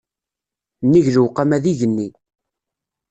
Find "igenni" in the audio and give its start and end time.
1.71-2.07